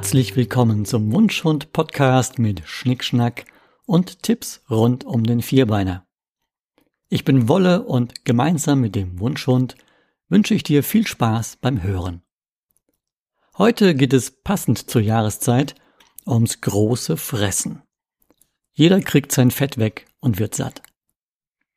[0.00, 3.44] Herzlich willkommen zum Wunschhund Podcast mit Schnickschnack
[3.84, 6.06] und Tipps rund um den Vierbeiner.
[7.10, 9.76] Ich bin Wolle und gemeinsam mit dem Wunschhund
[10.30, 12.22] wünsche ich dir viel Spaß beim Hören.
[13.58, 15.74] Heute geht es passend zur Jahreszeit
[16.26, 17.82] ums große Fressen.
[18.72, 20.80] Jeder kriegt sein Fett weg und wird satt.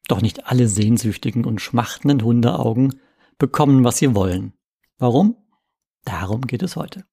[0.08, 3.02] Doch nicht alle sehnsüchtigen und schmachtenden Hundeaugen
[3.38, 4.54] bekommen, was sie wollen.
[4.98, 5.36] Warum?
[6.06, 7.04] Darum geht es heute.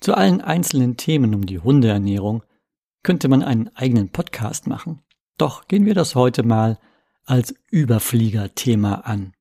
[0.00, 2.42] Zu allen einzelnen Themen um die Hundeernährung
[3.02, 5.02] könnte man einen eigenen Podcast machen.
[5.38, 6.78] Doch gehen wir das heute mal
[7.24, 9.32] als Überfliegerthema an.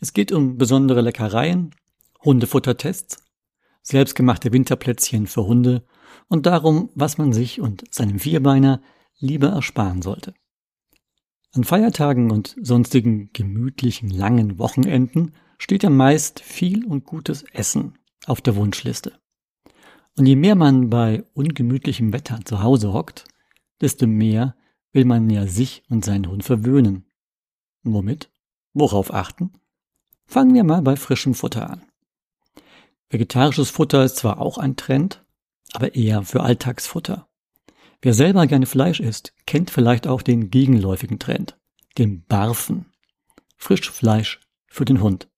[0.00, 1.74] Es geht um besondere Leckereien,
[2.24, 3.18] Hundefuttertests,
[3.82, 5.84] selbstgemachte Winterplätzchen für Hunde
[6.28, 8.80] und darum, was man sich und seinem Vierbeiner
[9.18, 10.34] lieber ersparen sollte.
[11.52, 18.40] An Feiertagen und sonstigen gemütlichen langen Wochenenden steht ja meist viel und gutes Essen auf
[18.40, 19.12] der Wunschliste.
[20.16, 23.24] Und je mehr man bei ungemütlichem Wetter zu Hause hockt,
[23.80, 24.54] desto mehr
[24.92, 27.04] will man ja sich und seinen Hund verwöhnen.
[27.82, 28.30] Womit?
[28.72, 29.52] Worauf achten?
[30.26, 31.82] Fangen wir mal bei frischem Futter an.
[33.10, 35.24] Vegetarisches Futter ist zwar auch ein Trend,
[35.72, 37.28] aber eher für Alltagsfutter.
[38.00, 41.58] Wer selber gerne Fleisch isst, kennt vielleicht auch den gegenläufigen Trend,
[41.98, 42.86] den Barfen.
[43.56, 45.28] Frischfleisch für den Hund.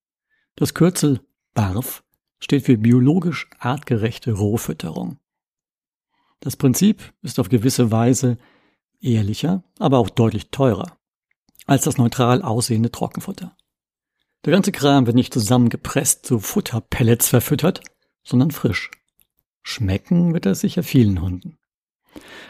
[0.57, 1.21] Das Kürzel
[1.55, 2.03] BARF
[2.39, 5.19] steht für biologisch artgerechte Rohfütterung.
[6.41, 8.37] Das Prinzip ist auf gewisse Weise
[9.01, 10.97] ehrlicher, aber auch deutlich teurer
[11.67, 13.57] als das neutral aussehende Trockenfutter.
[14.45, 17.81] Der ganze Kram wird nicht zusammengepresst zu Futterpellets verfüttert,
[18.23, 18.91] sondern frisch.
[19.63, 21.59] Schmecken wird er sicher vielen Hunden.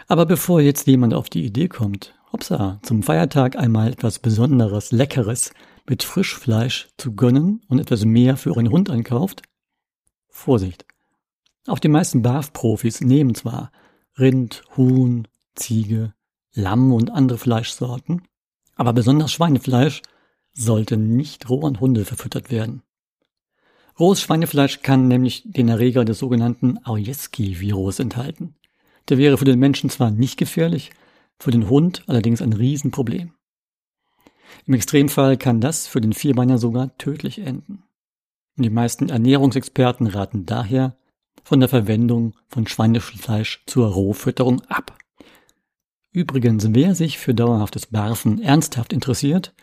[0.07, 5.53] Aber bevor jetzt jemand auf die Idee kommt, hoppsa, zum Feiertag einmal etwas Besonderes, Leckeres
[5.89, 9.43] mit Frischfleisch zu gönnen und etwas mehr für euren Hund einkauft,
[10.37, 10.85] Vorsicht.
[11.67, 13.73] Auch die meisten BAF-Profis nehmen zwar
[14.19, 16.15] Rind, Huhn, Ziege,
[16.53, 18.23] Lamm und andere Fleischsorten,
[18.77, 20.03] aber besonders Schweinefleisch
[20.53, 22.83] sollte nicht roh an Hunde verfüttert werden.
[23.99, 28.55] Rohes Schweinefleisch kann nämlich den Erreger des sogenannten Aujewski-Virus enthalten.
[29.09, 30.93] Der wäre für den Menschen zwar nicht gefährlich,
[31.39, 33.33] für den Hund allerdings ein Riesenproblem.
[34.67, 37.86] Im Extremfall kann das für den Vierbeiner sogar tödlich enden.
[38.59, 40.97] Die meisten Ernährungsexperten raten daher
[41.45, 44.97] von der Verwendung von Schweinefleisch zur Rohfütterung ab.
[46.11, 49.55] Übrigens, wer sich für dauerhaftes Barfen ernsthaft interessiert,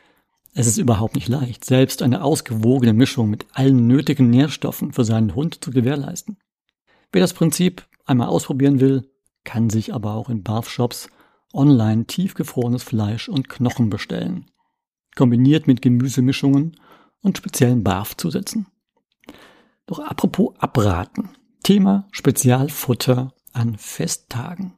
[0.54, 5.34] es ist überhaupt nicht leicht, selbst eine ausgewogene Mischung mit allen nötigen Nährstoffen für seinen
[5.34, 6.38] Hund zu gewährleisten.
[7.12, 9.10] Wer das Prinzip einmal ausprobieren will,
[9.44, 11.10] kann sich aber auch in Barfshops
[11.54, 14.52] online tiefgefrorenes Fleisch und Knochen bestellen,
[15.16, 16.78] kombiniert mit Gemüsemischungen
[17.22, 18.68] und speziellen Barfzusätzen.
[19.86, 21.30] Doch apropos abraten.
[21.64, 24.74] Thema Spezialfutter an Festtagen.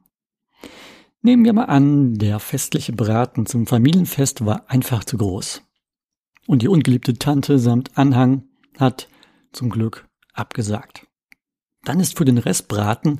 [1.22, 5.62] Nehmen wir mal an, der festliche Braten zum Familienfest war einfach zu groß.
[6.46, 8.44] Und die ungeliebte Tante samt Anhang
[8.78, 9.08] hat
[9.52, 11.06] zum Glück abgesagt.
[11.84, 13.18] Dann ist für den Restbraten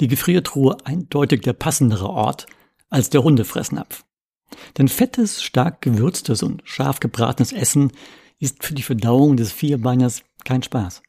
[0.00, 2.46] die Gefriertruhe eindeutig der passendere Ort
[2.90, 4.04] als der Hundefressnapf.
[4.78, 7.92] Denn fettes, stark gewürztes und scharf gebratenes Essen
[8.38, 11.02] ist für die Verdauung des Vierbeiners kein Spaß.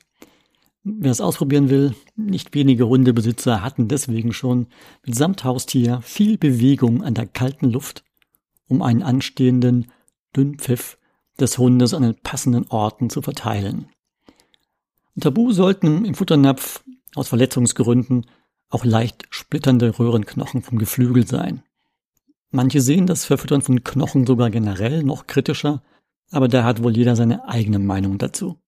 [0.87, 4.67] Wer es ausprobieren will, nicht wenige Hundebesitzer hatten deswegen schon
[5.03, 8.03] mitsamt Haustier viel Bewegung an der kalten Luft,
[8.67, 9.91] um einen anstehenden
[10.37, 10.99] Dünnpfiff
[11.39, 13.87] des Hundes an den passenden Orten zu verteilen.
[15.19, 16.83] Tabu sollten im Futternapf
[17.15, 18.27] aus Verletzungsgründen
[18.69, 21.63] auch leicht splitternde Röhrenknochen vom Geflügel sein.
[22.51, 25.81] Manche sehen das Verfüttern von Knochen sogar generell noch kritischer,
[26.29, 28.59] aber da hat wohl jeder seine eigene Meinung dazu.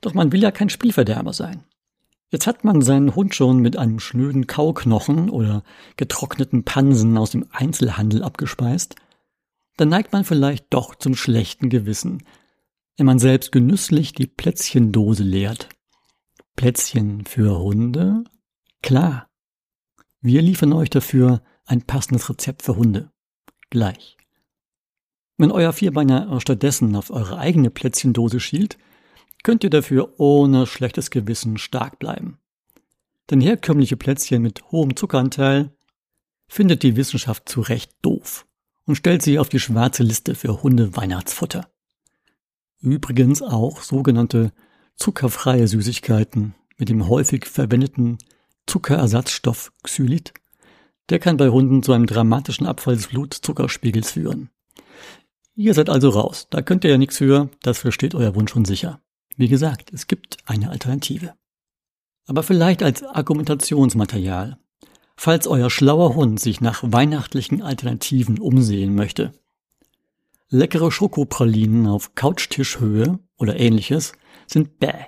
[0.00, 1.64] Doch man will ja kein Spielverderber sein.
[2.30, 5.64] Jetzt hat man seinen Hund schon mit einem schnöden Kauknochen oder
[5.96, 8.94] getrockneten Pansen aus dem Einzelhandel abgespeist.
[9.76, 12.22] Dann neigt man vielleicht doch zum schlechten Gewissen,
[12.96, 15.68] wenn man selbst genüsslich die Plätzchendose leert.
[16.54, 18.24] Plätzchen für Hunde?
[18.82, 19.28] Klar.
[20.20, 23.10] Wir liefern euch dafür ein passendes Rezept für Hunde.
[23.70, 24.18] Gleich.
[25.36, 28.76] Wenn euer Vierbeiner stattdessen auf eure eigene Plätzchendose schielt,
[29.42, 32.38] könnt ihr dafür ohne schlechtes Gewissen stark bleiben.
[33.30, 35.72] Denn herkömmliche Plätzchen mit hohem Zuckeranteil
[36.48, 38.46] findet die Wissenschaft zu Recht doof
[38.84, 41.70] und stellt sie auf die schwarze Liste für Hunde-Weihnachtsfutter.
[42.80, 44.52] Übrigens auch sogenannte
[44.96, 48.18] zuckerfreie Süßigkeiten mit dem häufig verwendeten
[48.66, 50.32] Zuckerersatzstoff Xylit.
[51.08, 54.50] Der kann bei Hunden zu einem dramatischen Abfall des Blutzuckerspiegels führen.
[55.54, 58.64] Ihr seid also raus, da könnt ihr ja nichts für, das versteht euer Wunsch schon
[58.64, 59.00] sicher.
[59.36, 61.34] Wie gesagt, es gibt eine Alternative.
[62.30, 64.56] aber vielleicht als Argumentationsmaterial,
[65.16, 69.32] falls euer schlauer Hund sich nach weihnachtlichen Alternativen umsehen möchte.
[70.48, 74.12] Leckere Schokopralinen auf Couchtischhöhe oder ähnliches
[74.46, 75.06] sind bäh,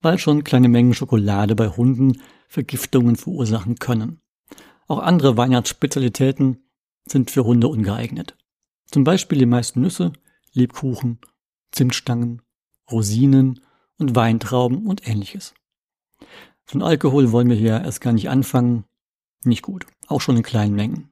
[0.00, 4.22] weil schon kleine Mengen Schokolade bei Hunden Vergiftungen verursachen können.
[4.86, 6.64] Auch andere Weihnachtsspezialitäten
[7.06, 8.38] sind für Hunde ungeeignet.
[8.90, 10.14] Zum Beispiel die meisten Nüsse,
[10.54, 11.18] Lebkuchen,
[11.72, 12.40] Zimtstangen,
[12.90, 13.60] Rosinen
[13.98, 15.54] und Weintrauben und ähnliches.
[16.64, 18.84] Von Alkohol wollen wir hier erst gar nicht anfangen.
[19.44, 21.10] Nicht gut, auch schon in kleinen Mengen.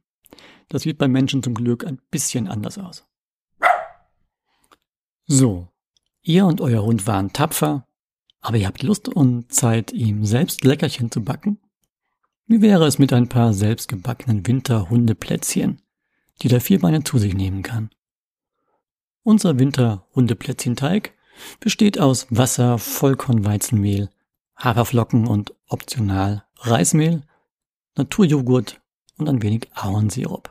[0.69, 3.07] Das sieht bei Menschen zum Glück ein bisschen anders aus.
[5.27, 5.69] So,
[6.23, 7.87] ihr und euer Hund waren tapfer,
[8.41, 11.59] aber ihr habt Lust und Zeit, ihm selbst Leckerchen zu backen?
[12.47, 15.81] Wie wäre es mit ein paar selbstgebackenen Winterhundeplätzchen,
[16.43, 17.91] die der Vierbeiner zu sich nehmen kann?
[19.23, 21.15] Unser Winterhundeplätzchenteig
[21.61, 24.09] besteht aus Wasser, Vollkornweizenmehl,
[24.57, 27.23] Haferflocken und optional Reismehl,
[27.97, 28.81] Naturjoghurt
[29.19, 30.51] und ein wenig Ahornsirup.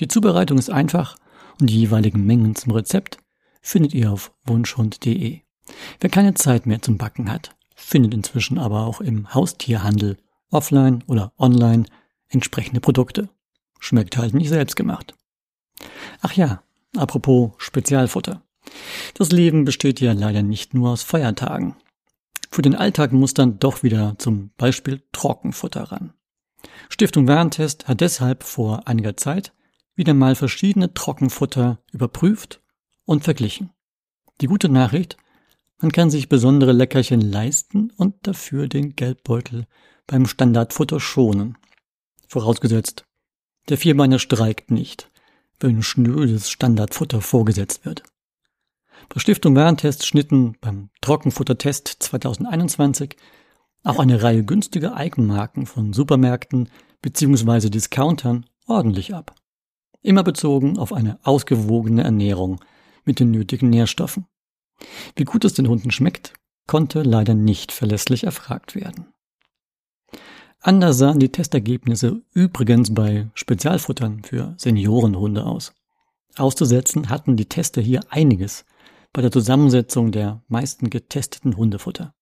[0.00, 1.16] Die Zubereitung ist einfach
[1.60, 3.18] und die jeweiligen Mengen zum Rezept
[3.62, 5.40] findet ihr auf wunschhund.de.
[6.00, 10.18] Wer keine Zeit mehr zum Backen hat, findet inzwischen aber auch im Haustierhandel
[10.50, 11.84] offline oder online
[12.28, 13.28] entsprechende Produkte.
[13.78, 15.14] Schmeckt halt nicht selbst gemacht.
[16.22, 16.62] Ach ja,
[16.96, 18.42] apropos Spezialfutter.
[19.14, 21.76] Das Leben besteht ja leider nicht nur aus Feiertagen.
[22.50, 26.12] Für den Alltag muss dann doch wieder zum Beispiel Trockenfutter ran.
[26.88, 29.52] Stiftung Warentest hat deshalb vor einiger Zeit
[29.94, 32.60] wieder mal verschiedene Trockenfutter überprüft
[33.04, 33.70] und verglichen.
[34.40, 35.16] Die gute Nachricht,
[35.80, 39.66] man kann sich besondere Leckerchen leisten und dafür den Geldbeutel
[40.06, 41.58] beim Standardfutter schonen.
[42.28, 43.04] Vorausgesetzt,
[43.68, 45.10] der Vierbeiner streikt nicht,
[45.60, 48.02] wenn schnödes Standardfutter vorgesetzt wird.
[49.08, 53.16] Bei Stiftung Warentest schnitten beim Trockenfuttertest 2021
[53.84, 56.68] auch eine Reihe günstiger Eigenmarken von Supermärkten
[57.02, 57.70] bzw.
[57.70, 59.34] Discountern ordentlich ab.
[60.02, 62.60] Immer bezogen auf eine ausgewogene Ernährung
[63.04, 64.26] mit den nötigen Nährstoffen.
[65.14, 66.34] Wie gut es den Hunden schmeckt,
[66.66, 69.12] konnte leider nicht verlässlich erfragt werden.
[70.60, 75.72] Anders sahen die Testergebnisse übrigens bei Spezialfuttern für Seniorenhunde aus.
[76.36, 78.64] Auszusetzen hatten die Tester hier einiges
[79.16, 82.14] bei der Zusammensetzung der meisten getesteten Hundefutter.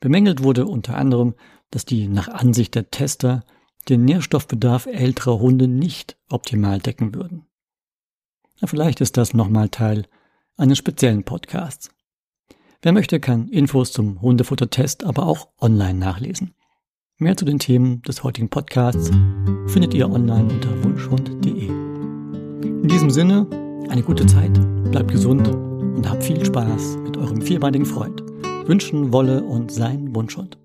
[0.00, 1.34] Bemängelt wurde unter anderem,
[1.70, 3.44] dass die nach Ansicht der Tester
[3.88, 7.46] den Nährstoffbedarf älterer Hunde nicht optimal decken würden.
[8.60, 10.08] Na, vielleicht ist das nochmal Teil
[10.56, 11.88] eines speziellen Podcasts.
[12.82, 16.56] Wer möchte, kann Infos zum Hundefuttertest aber auch online nachlesen.
[17.18, 19.12] Mehr zu den Themen des heutigen Podcasts
[19.68, 21.68] findet ihr online unter wunschhund.de.
[21.68, 23.46] In diesem Sinne,
[23.88, 24.58] eine gute Zeit,
[24.90, 25.48] bleibt gesund
[25.94, 28.22] und habt viel Spaß mit eurem vierbeinigen Freund.
[28.66, 30.61] Wünschen Wolle und sein Wunschhund.